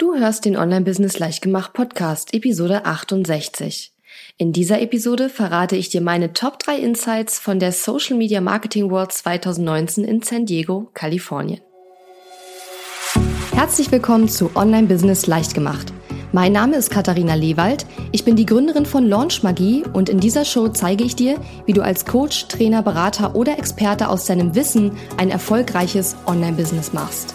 [0.00, 3.92] Du hörst den Online-Business Leichtgemacht Podcast, Episode 68.
[4.38, 8.90] In dieser Episode verrate ich dir meine Top 3 Insights von der Social Media Marketing
[8.90, 11.60] World 2019 in San Diego, Kalifornien.
[13.52, 15.92] Herzlich willkommen zu Online-Business Leichtgemacht.
[16.32, 17.84] Mein Name ist Katharina Lewald.
[18.10, 21.74] Ich bin die Gründerin von Launch Magie und in dieser Show zeige ich dir, wie
[21.74, 27.34] du als Coach, Trainer, Berater oder Experte aus deinem Wissen ein erfolgreiches Online-Business machst.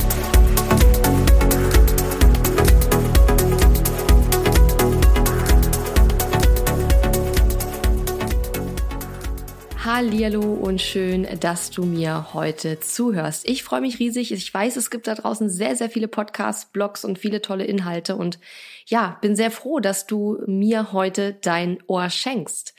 [9.93, 13.45] Hallihallo und schön, dass du mir heute zuhörst.
[13.45, 14.31] Ich freue mich riesig.
[14.31, 18.15] Ich weiß, es gibt da draußen sehr, sehr viele Podcasts, Blogs und viele tolle Inhalte
[18.15, 18.39] und
[18.85, 22.73] ja, bin sehr froh, dass du mir heute dein Ohr schenkst.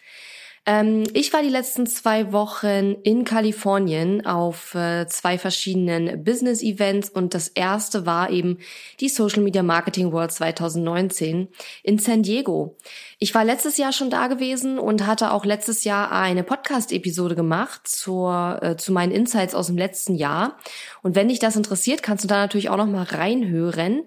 [0.65, 7.35] Ähm, ich war die letzten zwei Wochen in Kalifornien auf äh, zwei verschiedenen Business-Events und
[7.35, 8.59] das erste war eben
[9.01, 11.49] die Social Media Marketing World 2019
[11.83, 12.77] in San Diego.
[13.19, 17.89] Ich war letztes Jahr schon da gewesen und hatte auch letztes Jahr eine Podcast-Episode gemacht
[17.89, 20.59] zur, äh, zu meinen Insights aus dem letzten Jahr.
[21.03, 24.03] Und wenn dich das interessiert, kannst du da natürlich auch noch mal reinhören.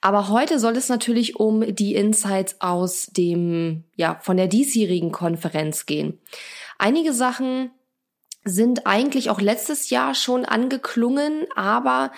[0.00, 5.86] Aber heute soll es natürlich um die Insights aus dem, ja, von der diesjährigen Konferenz
[5.86, 6.20] gehen.
[6.78, 7.70] Einige Sachen
[8.48, 12.10] sind eigentlich auch letztes Jahr schon angeklungen, aber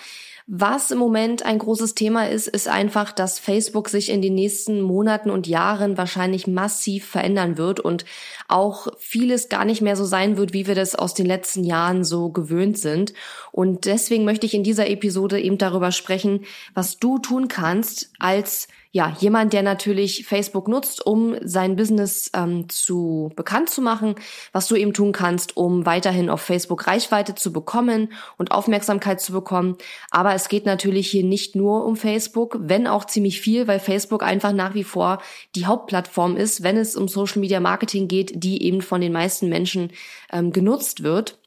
[0.47, 4.81] was im Moment ein großes Thema ist, ist einfach, dass Facebook sich in den nächsten
[4.81, 8.05] Monaten und Jahren wahrscheinlich massiv verändern wird und
[8.47, 12.03] auch vieles gar nicht mehr so sein wird, wie wir das aus den letzten Jahren
[12.03, 13.13] so gewöhnt sind.
[13.51, 16.43] Und deswegen möchte ich in dieser Episode eben darüber sprechen,
[16.73, 22.67] was du tun kannst als ja, jemand, der natürlich Facebook nutzt, um sein Business ähm,
[22.67, 24.15] zu bekannt zu machen,
[24.51, 29.31] was du eben tun kannst, um weiterhin auf Facebook Reichweite zu bekommen und Aufmerksamkeit zu
[29.31, 29.77] bekommen.
[30.09, 34.23] Aber es geht natürlich hier nicht nur um Facebook, wenn auch ziemlich viel, weil Facebook
[34.23, 35.21] einfach nach wie vor
[35.55, 39.47] die Hauptplattform ist, wenn es um Social Media Marketing geht, die eben von den meisten
[39.47, 39.91] Menschen
[40.33, 41.40] ähm, genutzt wird.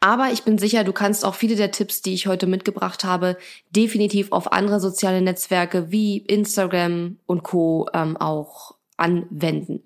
[0.00, 3.36] Aber ich bin sicher, du kannst auch viele der Tipps, die ich heute mitgebracht habe,
[3.70, 7.88] definitiv auf andere soziale Netzwerke wie Instagram und Co.
[7.92, 9.82] Ähm, auch anwenden.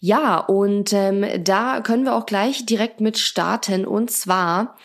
[0.00, 3.84] Ja, und ähm, da können wir auch gleich direkt mit starten.
[3.84, 4.76] Und zwar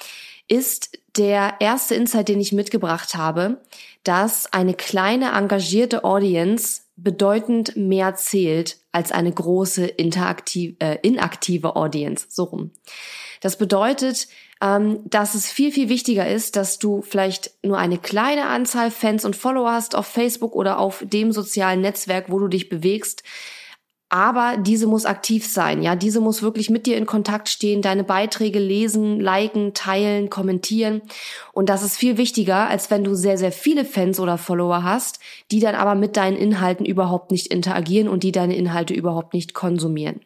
[0.47, 3.61] ist der erste Insight, den ich mitgebracht habe,
[4.03, 12.27] dass eine kleine engagierte Audience bedeutend mehr zählt als eine große interaktiv, äh, inaktive Audience.
[12.29, 12.71] So rum.
[13.41, 14.27] Das bedeutet,
[14.61, 19.25] ähm, dass es viel, viel wichtiger ist, dass du vielleicht nur eine kleine Anzahl Fans
[19.25, 23.23] und Follower hast auf Facebook oder auf dem sozialen Netzwerk, wo du dich bewegst,
[24.13, 28.03] aber diese muss aktiv sein, ja, diese muss wirklich mit dir in Kontakt stehen, deine
[28.03, 31.01] Beiträge lesen, liken, teilen, kommentieren
[31.51, 35.19] und das ist viel wichtiger, als wenn du sehr sehr viele Fans oder Follower hast,
[35.49, 39.55] die dann aber mit deinen Inhalten überhaupt nicht interagieren und die deine Inhalte überhaupt nicht
[39.55, 40.21] konsumieren.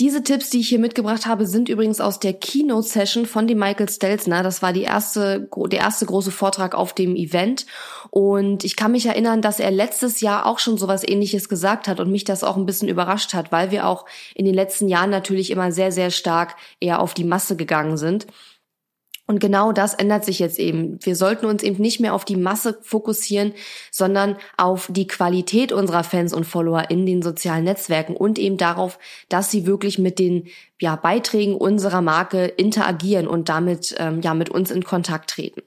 [0.00, 3.88] Diese Tipps, die ich hier mitgebracht habe, sind übrigens aus der Keynote-Session von dem Michael
[3.88, 4.44] Stelzner.
[4.44, 7.66] Das war die erste, der erste große Vortrag auf dem Event.
[8.10, 11.98] Und ich kann mich erinnern, dass er letztes Jahr auch schon sowas ähnliches gesagt hat
[11.98, 14.06] und mich das auch ein bisschen überrascht hat, weil wir auch
[14.36, 18.28] in den letzten Jahren natürlich immer sehr, sehr stark eher auf die Masse gegangen sind.
[19.30, 20.98] Und genau das ändert sich jetzt eben.
[21.02, 23.52] Wir sollten uns eben nicht mehr auf die Masse fokussieren,
[23.90, 28.98] sondern auf die Qualität unserer Fans und Follower in den sozialen Netzwerken und eben darauf,
[29.28, 30.48] dass sie wirklich mit den
[30.80, 35.60] ja, Beiträgen unserer Marke interagieren und damit ähm, ja mit uns in Kontakt treten.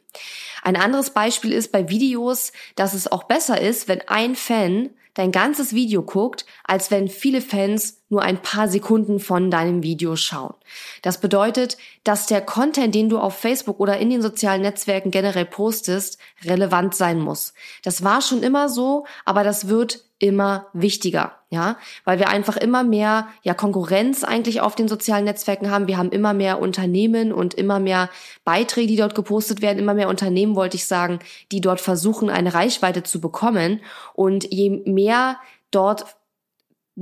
[0.63, 5.31] Ein anderes Beispiel ist bei Videos, dass es auch besser ist, wenn ein Fan dein
[5.31, 10.53] ganzes Video guckt, als wenn viele Fans nur ein paar Sekunden von deinem Video schauen.
[11.01, 15.45] Das bedeutet, dass der Content, den du auf Facebook oder in den sozialen Netzwerken generell
[15.45, 17.53] postest, relevant sein muss.
[17.83, 22.83] Das war schon immer so, aber das wird immer wichtiger, ja, weil wir einfach immer
[22.83, 25.87] mehr ja Konkurrenz eigentlich auf den sozialen Netzwerken haben.
[25.87, 28.07] Wir haben immer mehr Unternehmen und immer mehr
[28.45, 31.19] Beiträge, die dort gepostet werden, immer mehr Unternehmen, wollte ich sagen,
[31.51, 33.81] die dort versuchen, eine Reichweite zu bekommen.
[34.13, 35.37] Und je mehr
[35.71, 36.05] dort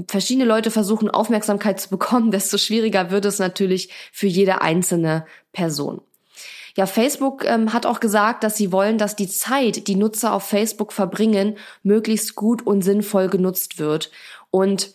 [0.08, 6.02] verschiedene Leute versuchen, Aufmerksamkeit zu bekommen, desto schwieriger wird es natürlich für jede einzelne Person.
[6.78, 10.44] Ja, Facebook ähm, hat auch gesagt, dass sie wollen, dass die Zeit, die Nutzer auf
[10.44, 14.12] Facebook verbringen, möglichst gut und sinnvoll genutzt wird.
[14.52, 14.94] Und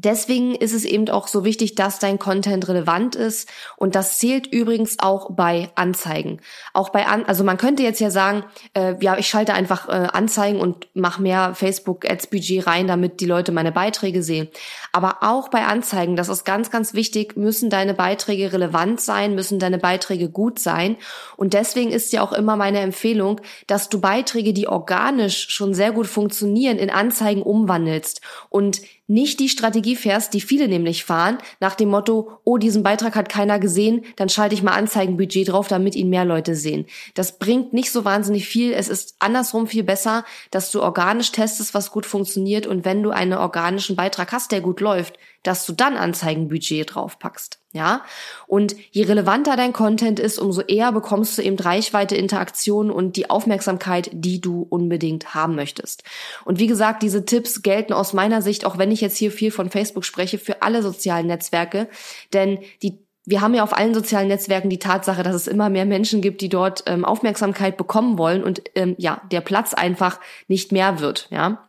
[0.00, 4.46] Deswegen ist es eben auch so wichtig, dass dein Content relevant ist und das zählt
[4.46, 6.40] übrigens auch bei Anzeigen.
[6.72, 10.06] Auch bei an, also man könnte jetzt ja sagen, äh, ja, ich schalte einfach äh,
[10.12, 14.46] Anzeigen und mache mehr Facebook Ads Budget rein, damit die Leute meine Beiträge sehen.
[14.92, 19.58] Aber auch bei Anzeigen, das ist ganz ganz wichtig, müssen deine Beiträge relevant sein, müssen
[19.58, 20.96] deine Beiträge gut sein
[21.36, 25.90] und deswegen ist ja auch immer meine Empfehlung, dass du Beiträge, die organisch schon sehr
[25.90, 31.74] gut funktionieren, in Anzeigen umwandelst und nicht die Strategie fährst, die viele nämlich fahren, nach
[31.74, 35.96] dem Motto, oh, diesen Beitrag hat keiner gesehen, dann schalte ich mal Anzeigenbudget drauf, damit
[35.96, 36.86] ihn mehr Leute sehen.
[37.14, 38.72] Das bringt nicht so wahnsinnig viel.
[38.72, 43.10] Es ist andersrum viel besser, dass du organisch testest, was gut funktioniert und wenn du
[43.10, 47.60] einen organischen Beitrag hast, der gut läuft, dass du dann Anzeigenbudget draufpackst.
[47.72, 48.02] Ja?
[48.46, 53.30] Und je relevanter dein Content ist, umso eher bekommst du eben Reichweite, Interaktion und die
[53.30, 56.02] Aufmerksamkeit, die du unbedingt haben möchtest.
[56.44, 59.50] Und wie gesagt, diese Tipps gelten aus meiner Sicht, auch wenn ich jetzt hier viel
[59.50, 61.88] von Facebook spreche, für alle sozialen Netzwerke,
[62.32, 62.98] denn die
[63.30, 66.40] wir haben ja auf allen sozialen Netzwerken die Tatsache, dass es immer mehr Menschen gibt,
[66.40, 71.28] die dort ähm, Aufmerksamkeit bekommen wollen und ähm, ja, der Platz einfach nicht mehr wird,
[71.30, 71.67] ja.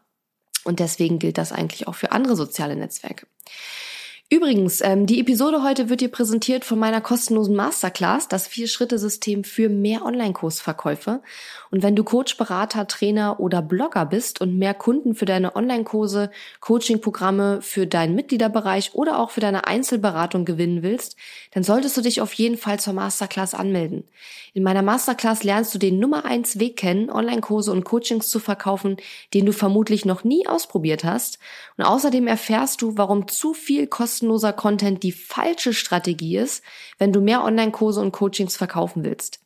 [0.64, 3.28] Und deswegen gilt das eigentlich auch für andere soziale Netzwerke.
[4.32, 9.70] Übrigens, ähm, die Episode heute wird dir präsentiert von meiner kostenlosen Masterclass, das Vier-Schritte-System für
[9.70, 11.24] mehr Online-Kursverkäufe.
[11.72, 16.30] Und wenn du Coach, Berater, Trainer oder Blogger bist und mehr Kunden für deine Online-Kurse,
[16.60, 21.16] Coaching-Programme, für deinen Mitgliederbereich oder auch für deine Einzelberatung gewinnen willst,
[21.56, 24.04] dann solltest du dich auf jeden Fall zur Masterclass anmelden.
[24.54, 28.98] In meiner Masterclass lernst du den Nummer eins Weg kennen, Online-Kurse und Coachings zu verkaufen,
[29.34, 31.40] den du vermutlich noch nie ausprobiert hast.
[31.78, 36.64] Und außerdem erfährst du, warum zu viel kostenlos kostenloser Content die falsche Strategie ist,
[36.98, 39.40] wenn du mehr Online-Kurse und Coachings verkaufen willst.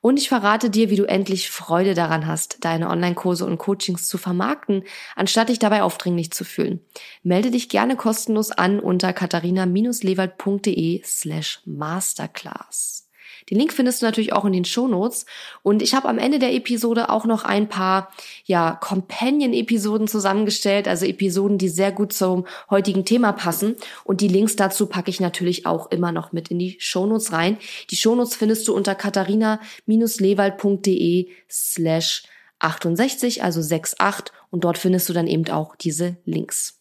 [0.00, 4.18] Und ich verrate dir, wie du endlich Freude daran hast, deine Online-Kurse und Coachings zu
[4.18, 4.84] vermarkten,
[5.16, 6.80] anstatt dich dabei aufdringlich zu fühlen.
[7.22, 13.03] Melde dich gerne kostenlos an unter katharina-lewald.de slash masterclass.
[13.50, 15.26] Den Link findest du natürlich auch in den Show Notes.
[15.62, 18.12] Und ich habe am Ende der Episode auch noch ein paar
[18.44, 23.76] ja, Companion-Episoden zusammengestellt, also Episoden, die sehr gut zum heutigen Thema passen.
[24.04, 27.32] Und die Links dazu packe ich natürlich auch immer noch mit in die Show Notes
[27.32, 27.58] rein.
[27.90, 32.22] Die Show Notes findest du unter katharina-lewald.de slash
[32.60, 34.32] 68, also 68.
[34.50, 36.80] Und dort findest du dann eben auch diese Links.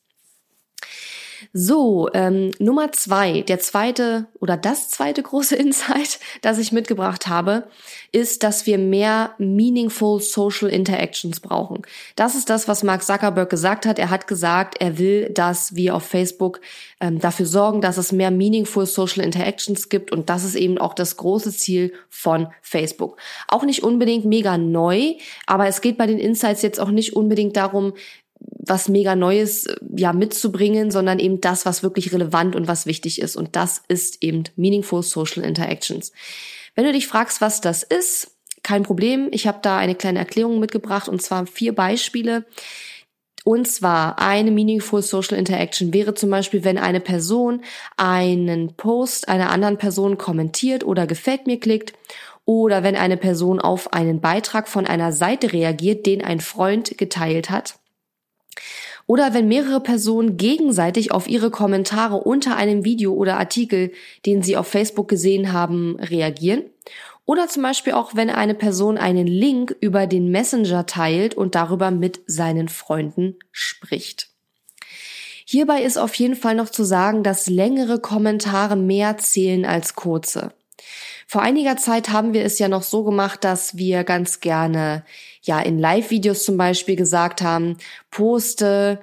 [1.52, 7.68] So, ähm, Nummer zwei, der zweite oder das zweite große Insight, das ich mitgebracht habe,
[8.12, 11.82] ist, dass wir mehr meaningful social interactions brauchen.
[12.16, 14.00] Das ist das, was Mark Zuckerberg gesagt hat.
[14.00, 16.62] Er hat gesagt, er will, dass wir auf Facebook
[17.00, 20.94] ähm, dafür sorgen, dass es mehr meaningful social interactions gibt und das ist eben auch
[20.94, 23.18] das große Ziel von Facebook.
[23.48, 25.16] Auch nicht unbedingt mega neu,
[25.48, 27.94] aber es geht bei den Insights jetzt auch nicht unbedingt darum,
[28.66, 33.22] was mega Neues äh, ja mitzubringen, sondern eben das, was wirklich relevant und was wichtig
[33.22, 33.36] ist.
[33.36, 36.12] Und das ist eben Meaningful Social Interactions.
[36.76, 38.32] Wenn du dich fragst, was das ist,
[38.64, 39.28] kein Problem.
[39.32, 42.46] Ich habe da eine kleine Erklärung mitgebracht und zwar vier Beispiele.
[43.44, 47.62] Und zwar eine Meaningful Social Interaction wäre zum Beispiel, wenn eine Person
[47.98, 51.92] einen Post einer anderen Person kommentiert oder gefällt mir klickt
[52.46, 57.50] oder wenn eine Person auf einen Beitrag von einer Seite reagiert, den ein Freund geteilt
[57.50, 57.76] hat
[59.06, 63.92] oder wenn mehrere Personen gegenseitig auf ihre Kommentare unter einem Video oder Artikel,
[64.26, 66.64] den sie auf Facebook gesehen haben, reagieren.
[67.26, 71.90] Oder zum Beispiel auch, wenn eine Person einen Link über den Messenger teilt und darüber
[71.90, 74.30] mit seinen Freunden spricht.
[75.46, 80.54] Hierbei ist auf jeden Fall noch zu sagen, dass längere Kommentare mehr zählen als kurze.
[81.28, 85.04] Vor einiger Zeit haben wir es ja noch so gemacht, dass wir ganz gerne
[85.42, 87.78] ja in Live-Videos zum Beispiel gesagt haben,
[88.12, 89.00] poste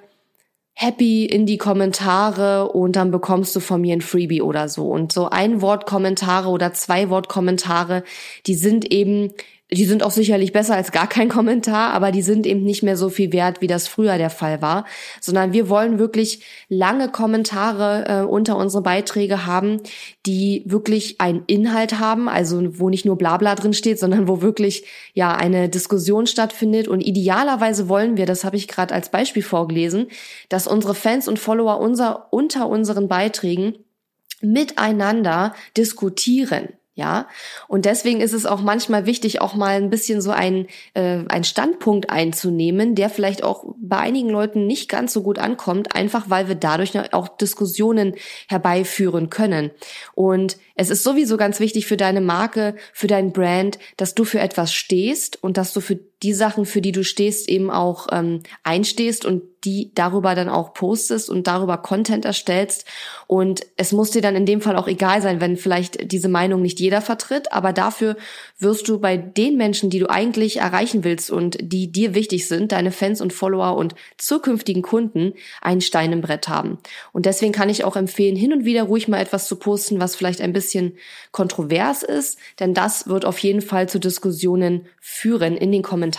[0.73, 4.89] happy in die Kommentare und dann bekommst du von mir ein Freebie oder so.
[4.89, 8.03] Und so ein Wort Kommentare oder zwei Wort Kommentare,
[8.47, 9.33] die sind eben
[9.73, 12.97] die sind auch sicherlich besser als gar kein Kommentar, aber die sind eben nicht mehr
[12.97, 14.85] so viel wert, wie das früher der Fall war,
[15.21, 19.81] sondern wir wollen wirklich lange Kommentare äh, unter unsere Beiträge haben,
[20.25, 24.83] die wirklich einen Inhalt haben, also wo nicht nur Blabla drin steht, sondern wo wirklich
[25.13, 30.07] ja eine Diskussion stattfindet und idealerweise wollen wir, das habe ich gerade als Beispiel vorgelesen,
[30.49, 33.75] dass unsere Fans und Follower unser, unter unseren Beiträgen
[34.41, 36.69] miteinander diskutieren.
[36.93, 37.29] Ja,
[37.69, 41.45] und deswegen ist es auch manchmal wichtig, auch mal ein bisschen so ein, äh, ein
[41.45, 46.49] Standpunkt einzunehmen, der vielleicht auch bei einigen Leuten nicht ganz so gut ankommt, einfach weil
[46.49, 48.15] wir dadurch auch Diskussionen
[48.49, 49.71] herbeiführen können.
[50.15, 54.39] Und es ist sowieso ganz wichtig für deine Marke, für dein Brand, dass du für
[54.39, 58.43] etwas stehst und dass du für die Sachen, für die du stehst, eben auch ähm,
[58.63, 62.85] einstehst und die darüber dann auch postest und darüber Content erstellst.
[63.27, 66.61] Und es muss dir dann in dem Fall auch egal sein, wenn vielleicht diese Meinung
[66.61, 68.17] nicht jeder vertritt, aber dafür
[68.57, 72.71] wirst du bei den Menschen, die du eigentlich erreichen willst und die dir wichtig sind,
[72.71, 76.79] deine Fans und Follower und zukünftigen Kunden, einen Stein im Brett haben.
[77.11, 80.15] Und deswegen kann ich auch empfehlen, hin und wieder ruhig mal etwas zu posten, was
[80.15, 80.93] vielleicht ein bisschen
[81.31, 86.10] kontrovers ist, denn das wird auf jeden Fall zu Diskussionen führen in den Kommentaren.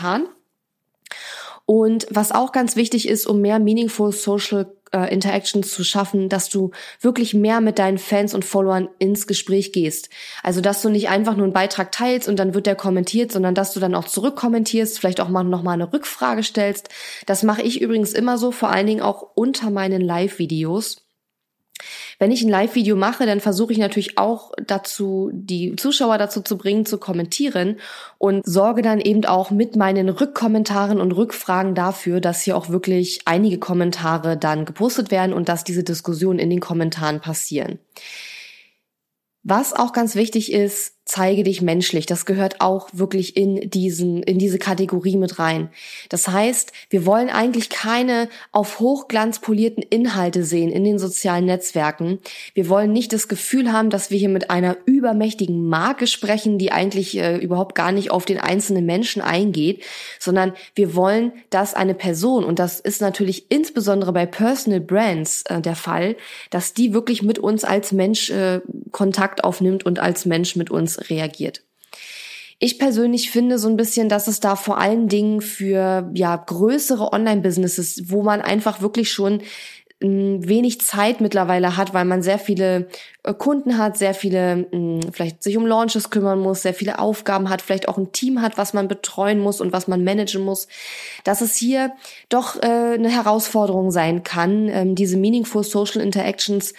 [1.66, 6.48] Und was auch ganz wichtig ist, um mehr meaningful Social äh, Interactions zu schaffen, dass
[6.48, 6.70] du
[7.00, 10.10] wirklich mehr mit deinen Fans und Followern ins Gespräch gehst.
[10.42, 13.54] Also, dass du nicht einfach nur einen Beitrag teilst und dann wird der kommentiert, sondern
[13.54, 16.88] dass du dann auch zurückkommentierst, vielleicht auch mal noch mal eine Rückfrage stellst.
[17.26, 21.06] Das mache ich übrigens immer so, vor allen Dingen auch unter meinen Live-Videos.
[22.22, 26.56] Wenn ich ein Live-Video mache, dann versuche ich natürlich auch dazu, die Zuschauer dazu zu
[26.56, 27.80] bringen, zu kommentieren
[28.18, 33.22] und sorge dann eben auch mit meinen Rückkommentaren und Rückfragen dafür, dass hier auch wirklich
[33.24, 37.80] einige Kommentare dann gepostet werden und dass diese Diskussionen in den Kommentaren passieren.
[39.42, 42.06] Was auch ganz wichtig ist, zeige dich menschlich.
[42.06, 45.68] Das gehört auch wirklich in diesen, in diese Kategorie mit rein.
[46.08, 52.20] Das heißt, wir wollen eigentlich keine auf Hochglanz polierten Inhalte sehen in den sozialen Netzwerken.
[52.54, 56.72] Wir wollen nicht das Gefühl haben, dass wir hier mit einer übermächtigen Marke sprechen, die
[56.72, 59.84] eigentlich äh, überhaupt gar nicht auf den einzelnen Menschen eingeht,
[60.18, 65.60] sondern wir wollen, dass eine Person, und das ist natürlich insbesondere bei Personal Brands äh,
[65.60, 66.16] der Fall,
[66.48, 71.01] dass die wirklich mit uns als Mensch äh, Kontakt aufnimmt und als Mensch mit uns
[71.10, 71.62] reagiert.
[72.58, 77.12] Ich persönlich finde so ein bisschen, dass es da vor allen Dingen für ja größere
[77.12, 79.42] Online-Businesses, wo man einfach wirklich schon
[80.02, 82.88] hm, wenig Zeit mittlerweile hat, weil man sehr viele
[83.22, 87.48] äh, Kunden hat, sehr viele, hm, vielleicht sich um Launches kümmern muss, sehr viele Aufgaben
[87.48, 90.66] hat, vielleicht auch ein Team hat, was man betreuen muss und was man managen muss,
[91.22, 91.92] dass es hier
[92.28, 96.74] doch äh, eine Herausforderung sein kann, ähm, diese meaningful Social Interactions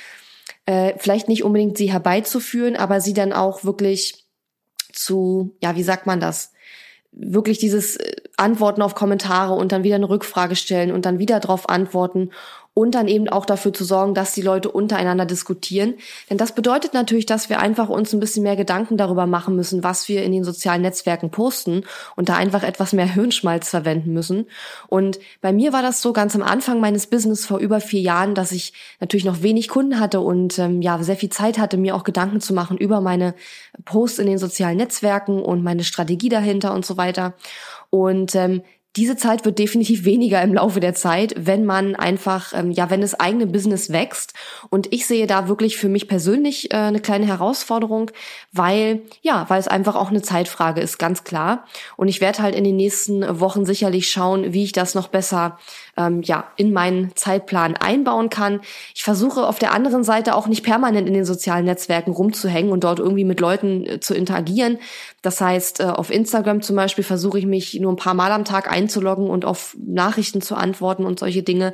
[0.66, 4.26] äh, vielleicht nicht unbedingt sie herbeizuführen, aber sie dann auch wirklich
[4.94, 6.54] zu, ja, wie sagt man das?
[7.12, 11.40] Wirklich dieses äh, Antworten auf Kommentare und dann wieder eine Rückfrage stellen und dann wieder
[11.40, 12.32] darauf antworten
[12.74, 15.94] und dann eben auch dafür zu sorgen, dass die Leute untereinander diskutieren.
[16.30, 19.84] Denn das bedeutet natürlich, dass wir einfach uns ein bisschen mehr Gedanken darüber machen müssen,
[19.84, 21.84] was wir in den sozialen Netzwerken posten
[22.16, 24.48] und da einfach etwas mehr Hirnschmalz verwenden müssen.
[24.88, 28.34] Und bei mir war das so ganz am Anfang meines Business vor über vier Jahren,
[28.34, 31.96] dass ich natürlich noch wenig Kunden hatte und ähm, ja sehr viel Zeit hatte, mir
[31.96, 33.36] auch Gedanken zu machen über meine
[33.86, 37.34] Posts in den sozialen Netzwerken und meine Strategie dahinter und so weiter.
[37.92, 38.64] Und ähm,
[38.96, 43.02] diese Zeit wird definitiv weniger im Laufe der Zeit, wenn man einfach, ähm, ja, wenn
[43.02, 44.34] das eigene Business wächst.
[44.70, 48.12] Und ich sehe da wirklich für mich persönlich äh, eine kleine Herausforderung,
[48.52, 51.66] weil, ja, weil es einfach auch eine Zeitfrage ist, ganz klar.
[51.98, 55.58] Und ich werde halt in den nächsten Wochen sicherlich schauen, wie ich das noch besser
[55.98, 58.62] ähm, ja, in meinen Zeitplan einbauen kann.
[58.96, 62.84] Ich versuche auf der anderen Seite auch nicht permanent in den sozialen Netzwerken rumzuhängen und
[62.84, 64.80] dort irgendwie mit Leuten äh, zu interagieren.
[65.22, 68.46] Das heißt, äh, auf Instagram zum Beispiel versuche ich mich nur ein paar Mal am
[68.46, 71.74] Tag einzuloggen und auf Nachrichten zu antworten und solche Dinge.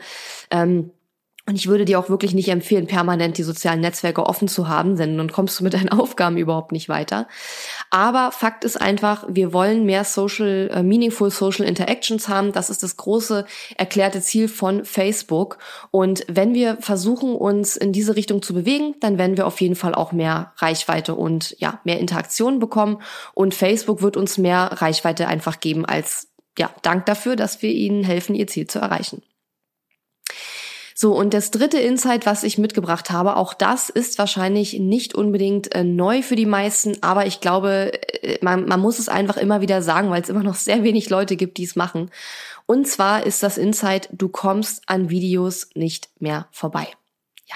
[0.52, 0.92] Ähm,
[1.50, 4.98] und ich würde dir auch wirklich nicht empfehlen, permanent die sozialen Netzwerke offen zu haben,
[4.98, 7.28] denn dann kommst du mit deinen Aufgaben überhaupt nicht weiter.
[7.90, 12.52] Aber Fakt ist einfach, wir wollen mehr Social, äh, meaningful Social Interactions haben.
[12.52, 15.58] Das ist das große erklärte Ziel von Facebook.
[15.90, 19.76] Und wenn wir versuchen, uns in diese Richtung zu bewegen, dann werden wir auf jeden
[19.76, 23.02] Fall auch mehr Reichweite und ja, mehr Interaktion bekommen.
[23.34, 26.28] Und Facebook wird uns mehr Reichweite einfach geben als
[26.60, 29.24] ja, Dank dafür, dass wir ihnen helfen, ihr Ziel zu erreichen.
[31.02, 35.74] So, und das dritte Insight, was ich mitgebracht habe, auch das ist wahrscheinlich nicht unbedingt
[35.74, 39.62] äh, neu für die meisten, aber ich glaube, äh, man, man muss es einfach immer
[39.62, 42.12] wieder sagen, weil es immer noch sehr wenig Leute gibt, die es machen.
[42.66, 46.90] Und zwar ist das Insight, du kommst an Videos nicht mehr vorbei.
[47.46, 47.56] Ja.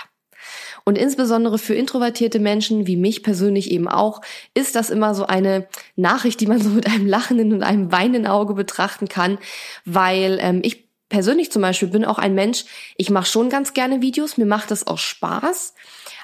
[0.85, 4.21] Und insbesondere für introvertierte Menschen, wie mich persönlich eben auch,
[4.53, 8.25] ist das immer so eine Nachricht, die man so mit einem lachenden und einem weinenden
[8.25, 9.37] Auge betrachten kann,
[9.83, 10.82] weil ähm, ich
[11.13, 12.65] persönlich zum Beispiel bin auch ein Mensch,
[12.97, 15.75] ich mache schon ganz gerne Videos, mir macht das auch Spaß.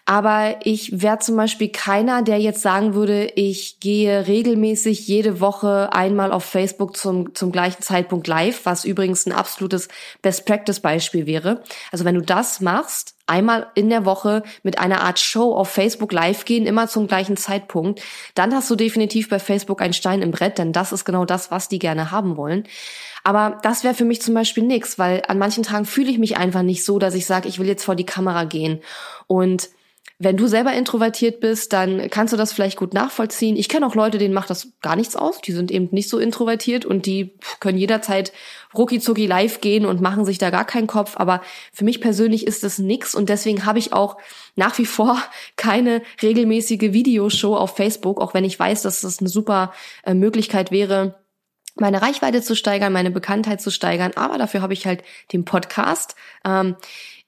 [0.06, 5.94] Aber ich wäre zum Beispiel keiner, der jetzt sagen würde, ich gehe regelmäßig jede Woche
[5.94, 9.90] einmal auf Facebook zum, zum gleichen Zeitpunkt live, was übrigens ein absolutes
[10.24, 11.64] Best-Practice-Beispiel wäre.
[11.92, 16.12] Also wenn du das machst, einmal in der Woche mit einer Art Show auf Facebook
[16.12, 18.02] live gehen, immer zum gleichen Zeitpunkt,
[18.34, 21.52] dann hast du definitiv bei Facebook einen Stein im Brett, denn das ist genau das,
[21.52, 22.64] was die gerne haben wollen.
[23.30, 26.38] Aber das wäre für mich zum Beispiel nix, weil an manchen Tagen fühle ich mich
[26.38, 28.80] einfach nicht so, dass ich sage, ich will jetzt vor die Kamera gehen.
[29.28, 29.70] Und
[30.18, 33.56] wenn du selber introvertiert bist, dann kannst du das vielleicht gut nachvollziehen.
[33.56, 35.42] Ich kenne auch Leute, denen macht das gar nichts aus.
[35.42, 38.34] Die sind eben nicht so introvertiert und die können jederzeit
[38.76, 41.14] rucki live gehen und machen sich da gar keinen Kopf.
[41.16, 44.18] Aber für mich persönlich ist das nix und deswegen habe ich auch
[44.56, 45.22] nach wie vor
[45.56, 49.72] keine regelmäßige Videoshow auf Facebook, auch wenn ich weiß, dass das eine super
[50.04, 51.19] äh, Möglichkeit wäre,
[51.82, 54.12] meine Reichweite zu steigern, meine Bekanntheit zu steigern.
[54.16, 56.16] Aber dafür habe ich halt den Podcast.
[56.46, 56.76] Ähm,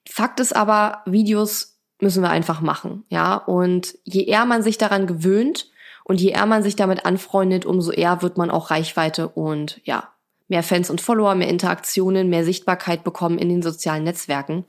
[0.10, 3.36] Fakt ist aber, Videos müssen wir einfach machen, ja.
[3.36, 5.70] Und je eher man sich daran gewöhnt
[6.04, 10.10] und je eher man sich damit anfreundet, umso eher wird man auch Reichweite und ja,
[10.52, 14.66] mehr Fans und Follower, mehr Interaktionen, mehr Sichtbarkeit bekommen in den sozialen Netzwerken.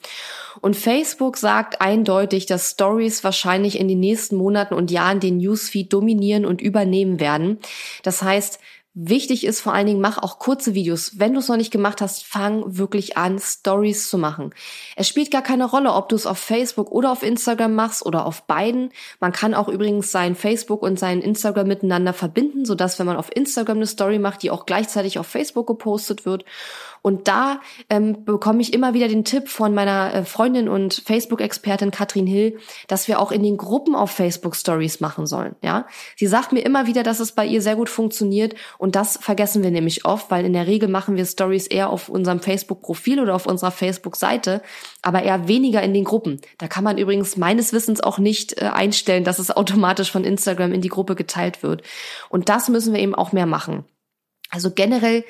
[0.61, 5.93] Und Facebook sagt eindeutig, dass Stories wahrscheinlich in den nächsten Monaten und Jahren den Newsfeed
[5.93, 7.59] dominieren und übernehmen werden.
[8.05, 8.61] Das heißt,
[8.95, 11.19] Wichtig ist vor allen Dingen, mach auch kurze Videos.
[11.19, 14.55] Wenn du es noch nicht gemacht hast, fang wirklich an, Stories zu machen.
[14.97, 18.27] Es spielt gar keine Rolle, ob du es auf Facebook oder auf Instagram machst oder
[18.27, 18.93] auf beiden.
[19.19, 23.35] Man kann auch übrigens sein Facebook und sein Instagram miteinander verbinden, sodass wenn man auf
[23.35, 26.45] Instagram eine Story macht, die auch gleichzeitig auf Facebook gepostet wird.
[27.03, 31.91] Und da ähm, bekomme ich immer wieder den Tipp von meiner äh, Freundin und Facebook-Expertin
[31.91, 35.57] Katrin Hill, dass wir auch in den Gruppen auf Facebook Stories machen sollen.
[35.63, 39.19] Ja, sie sagt mir immer wieder, dass es bei ihr sehr gut funktioniert und das
[39.21, 43.21] vergessen wir nämlich oft, weil in der Regel machen wir Stories eher auf unserem Facebook-Profil
[43.21, 44.63] oder auf unserer Facebook-Seite,
[45.03, 46.41] aber eher weniger in den Gruppen.
[46.59, 50.73] Da kann man übrigens meines Wissens auch nicht äh, einstellen, dass es automatisch von Instagram
[50.73, 51.83] in die Gruppe geteilt wird.
[52.29, 53.85] Und das müssen wir eben auch mehr machen.
[54.51, 55.25] Also generell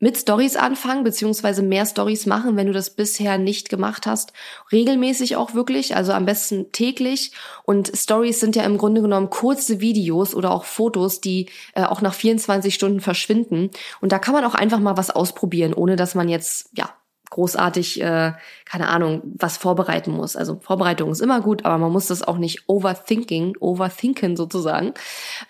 [0.00, 4.32] mit Stories anfangen, beziehungsweise mehr Stories machen, wenn du das bisher nicht gemacht hast.
[4.72, 7.32] Regelmäßig auch wirklich, also am besten täglich.
[7.64, 12.00] Und Stories sind ja im Grunde genommen kurze Videos oder auch Fotos, die äh, auch
[12.00, 13.70] nach 24 Stunden verschwinden.
[14.00, 16.90] Und da kann man auch einfach mal was ausprobieren, ohne dass man jetzt, ja,
[17.30, 18.32] großartig, äh,
[18.64, 20.36] keine Ahnung, was vorbereiten muss.
[20.36, 24.94] Also Vorbereitung ist immer gut, aber man muss das auch nicht overthinking, overthinken sozusagen,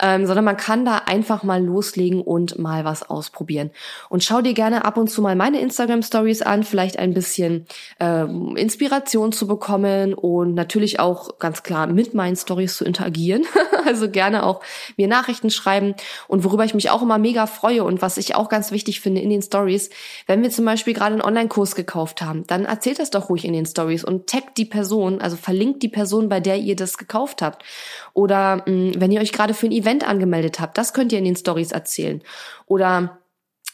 [0.00, 3.70] ähm, sondern man kann da einfach mal loslegen und mal was ausprobieren.
[4.10, 7.66] Und schau dir gerne ab und zu mal meine Instagram Stories an, vielleicht ein bisschen
[7.98, 13.44] äh, Inspiration zu bekommen und natürlich auch ganz klar mit meinen Stories zu interagieren.
[13.86, 14.60] also gerne auch
[14.98, 15.94] mir Nachrichten schreiben
[16.28, 19.22] und worüber ich mich auch immer mega freue und was ich auch ganz wichtig finde
[19.22, 19.88] in den Stories,
[20.26, 23.44] wenn wir zum Beispiel gerade einen Online-Kurs Kurs gekauft haben, dann erzählt das doch ruhig
[23.44, 26.98] in den Stories und taggt die Person, also verlinkt die Person, bei der ihr das
[26.98, 27.64] gekauft habt.
[28.12, 31.18] Oder mh, mm, wenn ihr euch gerade für ein Event angemeldet habt, das könnt ihr
[31.18, 32.22] in den Stories erzählen.
[32.66, 33.19] Oder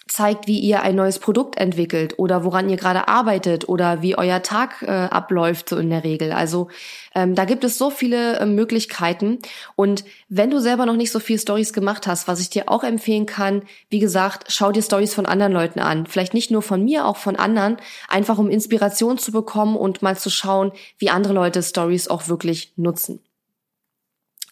[0.08, 4.42] zeigt, wie ihr ein neues Produkt entwickelt oder woran ihr gerade arbeitet oder wie euer
[4.42, 6.32] Tag äh, abläuft so in der Regel.
[6.32, 6.68] Also
[7.14, 9.38] ähm, da gibt es so viele äh, Möglichkeiten
[9.74, 12.84] und wenn du selber noch nicht so viel Stories gemacht hast, was ich dir auch
[12.84, 16.84] empfehlen kann, wie gesagt, schau dir Stories von anderen Leuten an, vielleicht nicht nur von
[16.84, 17.76] mir, auch von anderen,
[18.08, 22.72] einfach um Inspiration zu bekommen und mal zu schauen, wie andere Leute Stories auch wirklich
[22.76, 23.25] nutzen.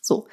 [0.06, 0.26] So.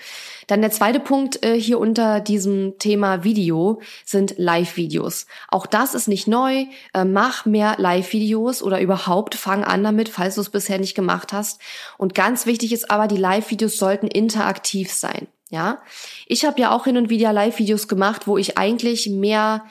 [0.47, 5.27] Dann der zweite Punkt äh, hier unter diesem Thema Video sind Live-Videos.
[5.47, 6.65] Auch das ist nicht neu.
[6.93, 11.31] Äh, mach mehr Live-Videos oder überhaupt fang an damit, falls du es bisher nicht gemacht
[11.31, 11.61] hast.
[11.97, 15.27] Und ganz wichtig ist aber, die Live-Videos sollten interaktiv sein.
[15.49, 15.81] Ja,
[16.27, 19.63] ich habe ja auch hin und wieder Live-Videos gemacht, wo ich eigentlich mehr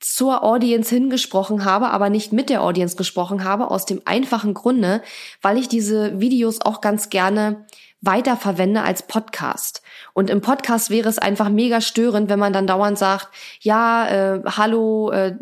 [0.00, 5.02] zur Audience hingesprochen habe, aber nicht mit der Audience gesprochen habe, aus dem einfachen Grunde,
[5.42, 7.66] weil ich diese Videos auch ganz gerne
[8.00, 9.82] weiterverwende als Podcast.
[10.14, 13.28] Und im Podcast wäre es einfach mega störend, wenn man dann dauernd sagt,
[13.60, 15.36] ja, äh, hallo äh,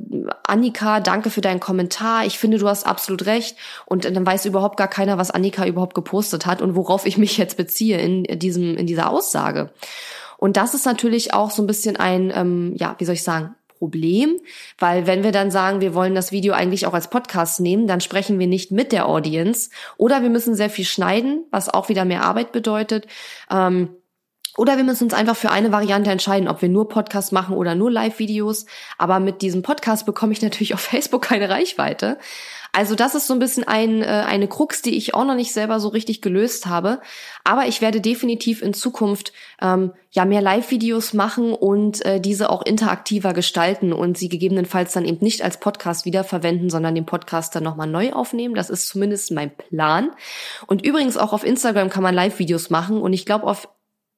[0.47, 2.27] Annika, danke für deinen Kommentar.
[2.27, 3.57] Ich finde, du hast absolut recht.
[3.87, 7.39] Und dann weiß überhaupt gar keiner, was Annika überhaupt gepostet hat und worauf ich mich
[7.39, 9.71] jetzt beziehe in diesem in dieser Aussage.
[10.37, 13.57] Und das ist natürlich auch so ein bisschen ein, ähm, ja, wie soll ich sagen,
[13.79, 14.39] Problem,
[14.79, 18.01] weil wenn wir dann sagen, wir wollen das Video eigentlich auch als Podcast nehmen, dann
[18.01, 22.05] sprechen wir nicht mit der Audience oder wir müssen sehr viel schneiden, was auch wieder
[22.05, 23.07] mehr Arbeit bedeutet.
[23.51, 23.91] Ähm,
[24.59, 27.77] oder wir müssen uns einfach für eine Variante entscheiden, ob wir nur Podcast machen oder
[27.77, 28.67] nur Live-Videos.
[28.99, 32.19] Aber mit diesem Podcast bekomme ich natürlich auf Facebook keine Reichweite.
[32.73, 35.53] Also das ist so ein bisschen ein, äh, eine Krux, die ich auch noch nicht
[35.53, 37.01] selber so richtig gelöst habe.
[37.45, 42.63] Aber ich werde definitiv in Zukunft ähm, ja mehr Live-Videos machen und äh, diese auch
[42.67, 47.63] interaktiver gestalten und sie gegebenenfalls dann eben nicht als Podcast wiederverwenden, sondern den Podcast dann
[47.63, 48.57] nochmal neu aufnehmen.
[48.57, 50.11] Das ist zumindest mein Plan.
[50.67, 53.69] Und übrigens auch auf Instagram kann man Live-Videos machen und ich glaube auf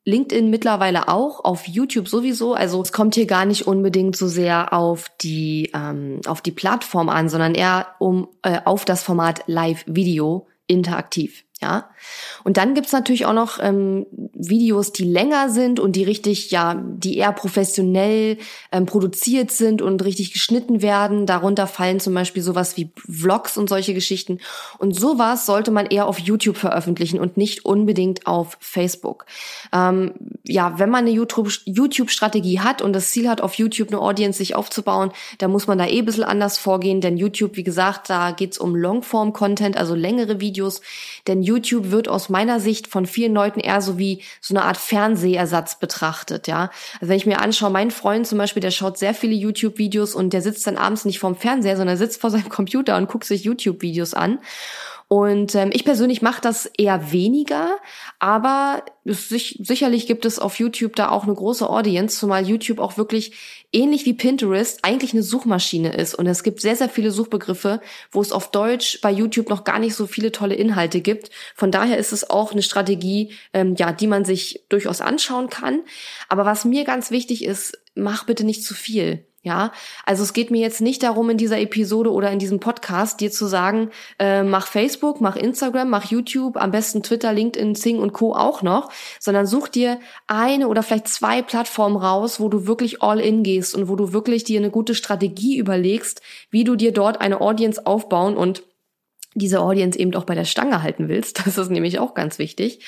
[0.04, 2.54] LinkedIn mittlerweile auch, auf YouTube sowieso.
[2.54, 7.08] Also es kommt hier gar nicht unbedingt so sehr auf die ähm, auf die Plattform
[7.08, 11.44] an, sondern eher um äh, auf das Format Live-Video interaktiv.
[11.62, 11.90] Ja,
[12.42, 16.74] und dann gibt's natürlich auch noch ähm, Videos, die länger sind und die richtig, ja,
[16.74, 18.38] die eher professionell
[18.72, 21.26] ähm, produziert sind und richtig geschnitten werden.
[21.26, 24.38] Darunter fallen zum Beispiel sowas wie Vlogs und solche Geschichten.
[24.78, 29.26] Und sowas sollte man eher auf YouTube veröffentlichen und nicht unbedingt auf Facebook.
[29.72, 30.14] Ähm,
[30.46, 34.54] ja, wenn man eine YouTube-Strategie hat und das Ziel hat, auf YouTube eine Audience sich
[34.54, 38.30] aufzubauen, dann muss man da eh ein bisschen anders vorgehen, denn YouTube, wie gesagt, da
[38.30, 40.80] geht's um Longform-Content, also längere Videos.
[41.26, 44.76] Denn YouTube wird aus meiner Sicht von vielen Leuten eher so wie so eine Art
[44.76, 46.70] Fernsehersatz betrachtet, ja.
[47.00, 50.32] Also wenn ich mir anschaue, mein Freund zum Beispiel, der schaut sehr viele YouTube-Videos und
[50.32, 53.44] der sitzt dann abends nicht vorm Fernseher, sondern sitzt vor seinem Computer und guckt sich
[53.44, 54.38] YouTube-Videos an.
[55.12, 57.78] Und ähm, ich persönlich mache das eher weniger,
[58.20, 62.96] aber es, sicherlich gibt es auf YouTube da auch eine große Audience, zumal YouTube auch
[62.96, 63.32] wirklich
[63.72, 66.14] ähnlich wie Pinterest eigentlich eine Suchmaschine ist.
[66.14, 67.80] Und es gibt sehr, sehr viele Suchbegriffe,
[68.12, 71.30] wo es auf Deutsch bei YouTube noch gar nicht so viele tolle Inhalte gibt.
[71.56, 75.80] Von daher ist es auch eine Strategie, ähm, ja, die man sich durchaus anschauen kann.
[76.28, 79.26] Aber was mir ganz wichtig ist, mach bitte nicht zu viel.
[79.42, 79.72] Ja,
[80.04, 83.30] also es geht mir jetzt nicht darum, in dieser Episode oder in diesem Podcast dir
[83.30, 88.12] zu sagen, äh, mach Facebook, mach Instagram, mach YouTube, am besten Twitter, LinkedIn, Zing und
[88.12, 88.34] Co.
[88.34, 93.18] auch noch, sondern such dir eine oder vielleicht zwei Plattformen raus, wo du wirklich all
[93.18, 97.22] in gehst und wo du wirklich dir eine gute Strategie überlegst, wie du dir dort
[97.22, 98.62] eine Audience aufbauen und
[99.34, 101.42] diese Audience eben auch bei der Stange halten willst.
[101.50, 102.80] Das ist nämlich auch ganz wichtig.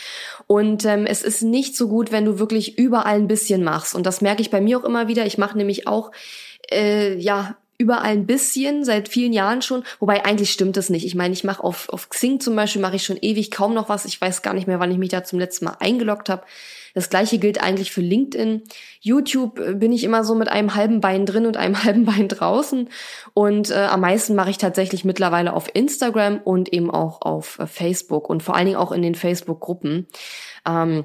[0.46, 3.94] Und ähm, es ist nicht so gut, wenn du wirklich überall ein bisschen machst.
[3.94, 5.26] Und das merke ich bei mir auch immer wieder.
[5.26, 6.12] Ich mache nämlich auch,
[6.70, 9.82] äh, ja, überall ein bisschen, seit vielen Jahren schon.
[9.98, 11.04] Wobei eigentlich stimmt es nicht.
[11.04, 13.88] Ich meine, ich mache auf, auf Xing zum Beispiel, mache ich schon ewig kaum noch
[13.88, 14.04] was.
[14.04, 16.44] Ich weiß gar nicht mehr, wann ich mich da zum letzten Mal eingeloggt habe.
[16.94, 18.62] Das gleiche gilt eigentlich für LinkedIn.
[19.00, 22.28] YouTube äh, bin ich immer so mit einem halben Bein drin und einem halben Bein
[22.28, 22.88] draußen.
[23.34, 27.66] Und äh, am meisten mache ich tatsächlich mittlerweile auf Instagram und eben auch auf äh,
[27.66, 30.06] Facebook und vor allen Dingen auch in den Facebook-Gruppen.
[30.66, 31.04] Ähm,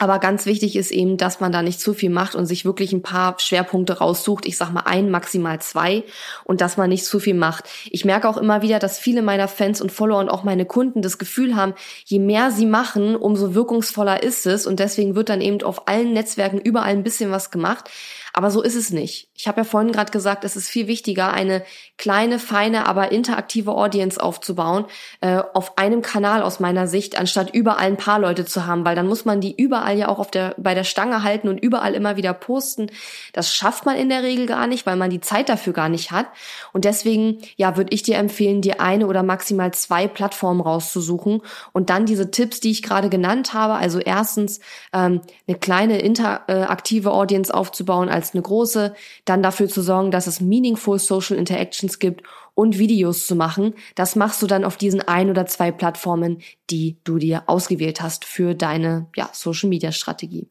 [0.00, 2.94] aber ganz wichtig ist eben, dass man da nicht zu viel macht und sich wirklich
[2.94, 4.46] ein paar Schwerpunkte raussucht.
[4.46, 6.04] Ich sag mal ein, maximal zwei
[6.44, 7.64] und dass man nicht zu viel macht.
[7.90, 11.02] Ich merke auch immer wieder, dass viele meiner Fans und Follower und auch meine Kunden
[11.02, 11.74] das Gefühl haben,
[12.06, 16.14] je mehr sie machen, umso wirkungsvoller ist es und deswegen wird dann eben auf allen
[16.14, 17.90] Netzwerken überall ein bisschen was gemacht.
[18.32, 19.28] Aber so ist es nicht.
[19.34, 21.62] Ich habe ja vorhin gerade gesagt, es ist viel wichtiger, eine
[21.96, 24.86] kleine, feine, aber interaktive Audience aufzubauen,
[25.20, 28.96] äh, auf einem Kanal aus meiner Sicht, anstatt überall ein paar Leute zu haben, weil
[28.96, 31.94] dann muss man die überall ja auch auf der, bei der Stange halten und überall
[31.94, 32.90] immer wieder posten.
[33.32, 36.10] Das schafft man in der Regel gar nicht, weil man die Zeit dafür gar nicht
[36.10, 36.26] hat.
[36.72, 41.90] Und deswegen, ja, würde ich dir empfehlen, dir eine oder maximal zwei Plattformen rauszusuchen und
[41.90, 44.60] dann diese Tipps, die ich gerade genannt habe, also erstens
[44.92, 50.40] ähm, eine kleine interaktive Audience aufzubauen, als eine große, dann dafür zu sorgen, dass es
[50.40, 52.22] meaningful Social Interactions gibt
[52.54, 53.74] und Videos zu machen.
[53.94, 58.26] Das machst du dann auf diesen ein oder zwei Plattformen, die du dir ausgewählt hast
[58.26, 60.46] für deine ja, Social Media Strategie.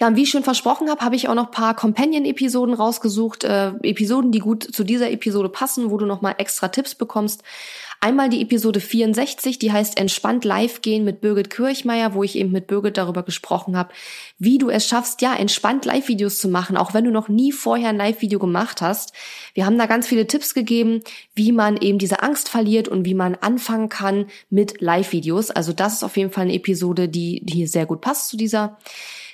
[0.00, 3.70] Ja, und wie ich schon versprochen habe, habe ich auch noch paar Companion-Episoden rausgesucht, äh,
[3.82, 7.42] Episoden, die gut zu dieser Episode passen, wo du nochmal extra Tipps bekommst.
[8.00, 12.52] Einmal die Episode 64, die heißt Entspannt live gehen mit Birgit Kirchmeier, wo ich eben
[12.52, 13.92] mit Birgit darüber gesprochen habe,
[14.38, 17.88] wie du es schaffst, ja, entspannt Live-Videos zu machen, auch wenn du noch nie vorher
[17.88, 19.12] ein Live-Video gemacht hast.
[19.52, 21.02] Wir haben da ganz viele Tipps gegeben,
[21.34, 25.50] wie man eben diese Angst verliert und wie man anfangen kann mit Live-Videos.
[25.50, 28.36] Also das ist auf jeden Fall eine Episode, die, die hier sehr gut passt zu
[28.36, 28.78] dieser.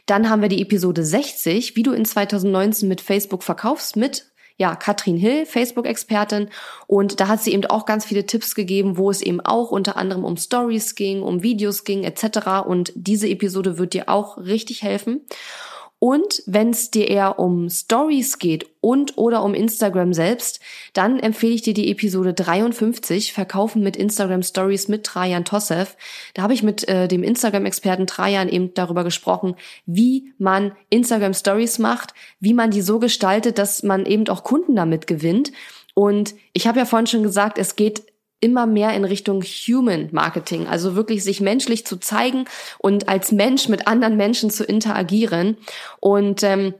[0.06, 4.76] Dann haben wir die Episode 60, wie du in 2019 mit Facebook verkaufst, mit ja,
[4.76, 6.48] Katrin Hill, Facebook-Expertin.
[6.86, 9.96] Und da hat sie eben auch ganz viele Tipps gegeben, wo es eben auch unter
[9.96, 12.66] anderem um Stories ging, um Videos ging, etc.
[12.66, 15.22] Und diese Episode wird dir auch richtig helfen.
[16.04, 20.60] Und wenn es dir eher um Stories geht und oder um Instagram selbst,
[20.92, 25.96] dann empfehle ich dir die Episode 53, Verkaufen mit Instagram Stories mit Trajan Tossev.
[26.34, 31.78] Da habe ich mit äh, dem Instagram-Experten Trajan eben darüber gesprochen, wie man Instagram Stories
[31.78, 35.52] macht, wie man die so gestaltet, dass man eben auch Kunden damit gewinnt.
[35.94, 38.02] Und ich habe ja vorhin schon gesagt, es geht
[38.44, 42.44] immer mehr in Richtung Human Marketing, also wirklich sich menschlich zu zeigen
[42.78, 45.56] und als Mensch mit anderen Menschen zu interagieren.
[45.98, 46.74] Und ähm,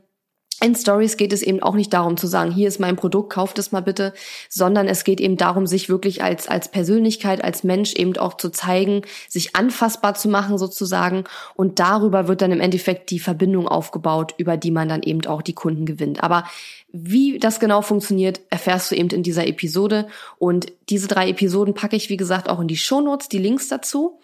[0.61, 3.59] in Stories geht es eben auch nicht darum zu sagen, hier ist mein Produkt, kauft
[3.59, 4.13] es mal bitte,
[4.49, 8.51] sondern es geht eben darum, sich wirklich als, als Persönlichkeit, als Mensch eben auch zu
[8.51, 11.25] zeigen, sich anfassbar zu machen sozusagen.
[11.55, 15.43] Und darüber wird dann im Endeffekt die Verbindung aufgebaut, über die man dann eben auch
[15.43, 16.23] die Kunden gewinnt.
[16.23, 16.45] Aber
[16.93, 20.07] wie das genau funktioniert, erfährst du eben in dieser Episode.
[20.39, 24.21] Und diese drei Episoden packe ich, wie gesagt, auch in die Shownotes, die Links dazu.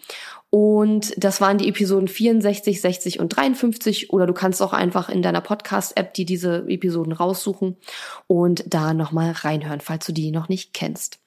[0.51, 4.11] Und das waren die Episoden 64, 60 und 53.
[4.11, 7.77] Oder du kannst auch einfach in deiner Podcast-App die diese Episoden raussuchen
[8.27, 11.19] und da nochmal reinhören, falls du die noch nicht kennst.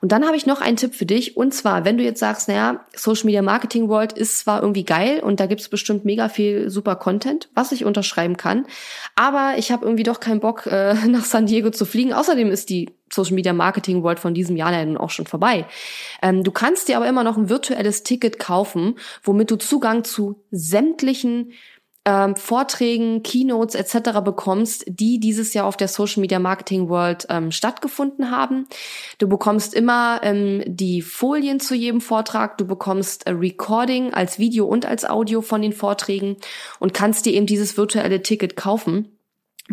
[0.00, 1.36] Und dann habe ich noch einen Tipp für dich.
[1.36, 5.20] Und zwar, wenn du jetzt sagst, naja, Social Media Marketing World ist zwar irgendwie geil
[5.20, 8.66] und da gibt's bestimmt mega viel super Content, was ich unterschreiben kann,
[9.14, 12.12] aber ich habe irgendwie doch keinen Bock, äh, nach San Diego zu fliegen.
[12.12, 15.66] Außerdem ist die Social Media Marketing World von diesem Jahr ja nun auch schon vorbei.
[16.22, 20.42] Ähm, du kannst dir aber immer noch ein virtuelles Ticket kaufen, womit du Zugang zu
[20.50, 21.52] sämtlichen
[22.04, 24.20] ähm, Vorträgen, Keynotes etc.
[24.24, 28.66] bekommst, die dieses Jahr auf der Social Media Marketing World ähm, stattgefunden haben.
[29.18, 34.66] Du bekommst immer ähm, die Folien zu jedem Vortrag, du bekommst ein Recording als Video
[34.66, 36.36] und als Audio von den Vorträgen
[36.80, 39.08] und kannst dir eben dieses virtuelle Ticket kaufen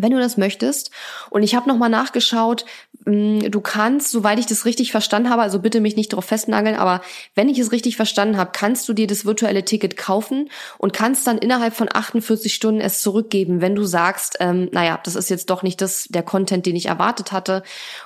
[0.00, 0.90] wenn du das möchtest.
[1.30, 2.64] Und ich habe nochmal nachgeschaut,
[3.06, 6.76] Mm, du kannst, soweit ich das richtig verstanden habe, also bitte mich nicht darauf festnageln,
[6.76, 7.00] aber
[7.34, 11.26] wenn ich es richtig verstanden habe, kannst du dir das virtuelle Ticket kaufen und kannst
[11.26, 15.48] dann innerhalb von 48 Stunden es zurückgeben, wenn du sagst, ähm, naja, das ist jetzt
[15.48, 17.62] doch nicht das, der Content, den ich erwartet hatte.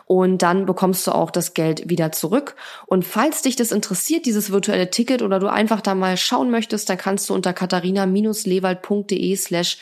[0.07, 2.55] Und dann bekommst du auch das Geld wieder zurück.
[2.87, 6.89] Und falls dich das interessiert, dieses virtuelle Ticket, oder du einfach da mal schauen möchtest,
[6.89, 9.79] dann kannst du unter katharina-lewald.de slash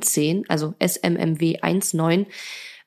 [0.00, 2.26] smmw19, also smmw19,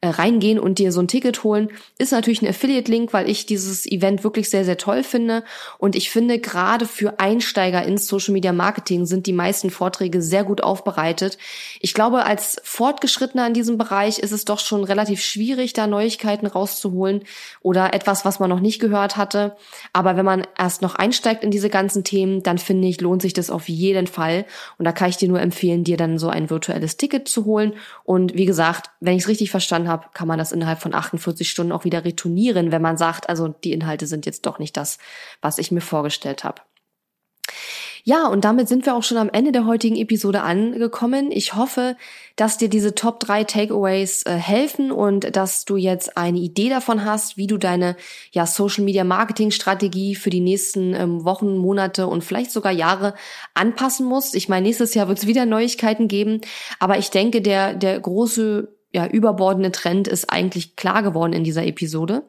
[0.01, 1.69] äh, reingehen und dir so ein Ticket holen.
[1.97, 5.43] Ist natürlich ein Affiliate-Link, weil ich dieses Event wirklich sehr, sehr toll finde.
[5.77, 10.43] Und ich finde, gerade für Einsteiger ins Social Media Marketing sind die meisten Vorträge sehr
[10.43, 11.37] gut aufbereitet.
[11.79, 16.47] Ich glaube, als Fortgeschrittener in diesem Bereich ist es doch schon relativ schwierig, da Neuigkeiten
[16.47, 17.23] rauszuholen
[17.61, 19.55] oder etwas, was man noch nicht gehört hatte.
[19.93, 23.33] Aber wenn man erst noch einsteigt in diese ganzen Themen, dann finde ich, lohnt sich
[23.33, 24.45] das auf jeden Fall.
[24.77, 27.73] Und da kann ich dir nur empfehlen, dir dann so ein virtuelles Ticket zu holen.
[28.03, 30.93] Und wie gesagt, wenn ich es richtig verstanden habe, habe, kann man das innerhalb von
[30.93, 34.77] 48 Stunden auch wieder retournieren, wenn man sagt, also die Inhalte sind jetzt doch nicht
[34.77, 34.97] das,
[35.41, 36.61] was ich mir vorgestellt habe.
[38.07, 41.31] Ja, und damit sind wir auch schon am Ende der heutigen Episode angekommen.
[41.31, 41.97] Ich hoffe,
[42.35, 47.03] dass dir diese Top 3 Takeaways äh, helfen und dass du jetzt eine Idee davon
[47.03, 47.95] hast, wie du deine
[48.31, 53.15] ja, Social Media Marketing Strategie für die nächsten ähm, Wochen, Monate und vielleicht sogar Jahre
[53.55, 54.35] anpassen musst.
[54.35, 56.41] Ich meine, nächstes Jahr wird es wieder Neuigkeiten geben,
[56.77, 61.65] aber ich denke, der, der große ja, überbordende Trend ist eigentlich klar geworden in dieser
[61.65, 62.23] Episode.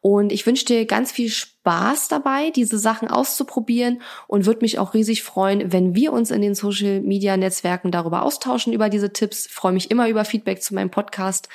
[0.00, 4.94] Und ich wünsche dir ganz viel Spaß dabei, diese Sachen auszuprobieren und würde mich auch
[4.94, 9.48] riesig freuen, wenn wir uns in den Social Media Netzwerken darüber austauschen, über diese Tipps.
[9.48, 11.48] freue mich immer über Feedback zu meinem Podcast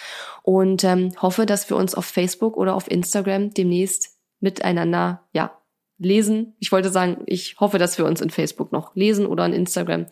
[0.43, 5.58] und ähm, hoffe, dass wir uns auf Facebook oder auf Instagram demnächst miteinander, ja,
[6.00, 6.54] lesen.
[6.60, 10.08] Ich wollte sagen, ich hoffe, dass wir uns in Facebook noch lesen oder in Instagram.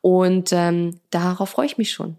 [0.00, 2.18] Und ähm, darauf freue ich mich schon.